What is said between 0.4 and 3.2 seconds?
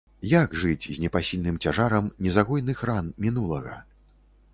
жыць з непасільным цяжарам незагойных ран